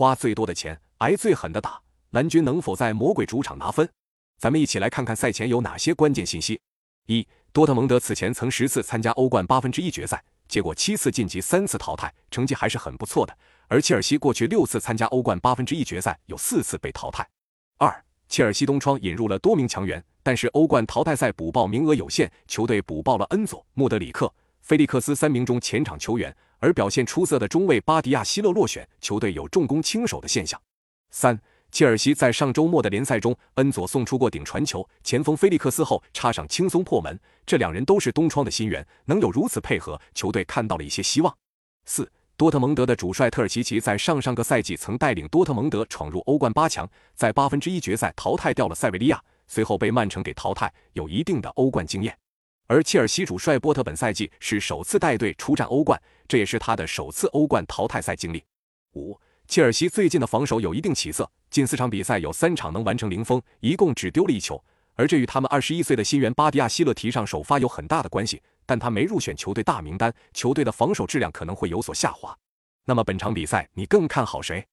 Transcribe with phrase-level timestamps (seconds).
[0.00, 1.78] 花最多的钱，挨最狠的打，
[2.12, 3.86] 蓝军能否在魔鬼主场拿分？
[4.38, 6.58] 咱们一起来看看赛前有哪些关键信息。
[7.04, 13.38] 一，多特蒙德此前曾十次参加欧冠八分之一决赛，结果七次晋级，三次淘汰，成绩还是很不错的。
[13.68, 17.28] 而切尔西过去六次参加欧冠八分之一决赛，有四次被淘汰。
[17.76, 30.60] 二，切尔西东窗引入了多名强援，但是欧冠淘汰赛补报名额有限，球队补报了恩佐、穆德里克、菲利克斯三名中前场球员，而表现出色的中卫巴迪亚希勒落选，球队有重攻轻守的现象。
[31.10, 31.40] 三。
[31.72, 37.16] 切尔西在上周末的联赛中，恩佐送出过顶传球，前锋菲利克斯后插上轻松破门。
[37.46, 41.32] 这两人都是东窗的新援，能有如此配合，球队看到了一些希望。
[41.84, 52.18] 四，多特蒙德的主帅特尔齐奇在上上个赛季曾带领多特蒙德闯入欧冠八强，在八分之一决赛淘汰掉了塞维利亚，随后被曼城给淘汰，有一定的欧冠经验。
[52.70, 58.44] 而切尔西主帅波特本赛季是首次带队出战欧冠，这也是他的首次欧冠淘汰赛经历。
[58.94, 59.18] 五。
[59.48, 64.62] 切尔西最近的防守有一定起色，近四场比赛有三场能完成零封，一共只丢了一球。
[64.94, 72.38] 而这与他们二十一岁的新援巴迪亚希勒提上首发有很大的关系，但他没入选球队大名单，球队的防守质量可能会有所下滑。
[72.84, 74.64] 那么本场比赛你更看好谁？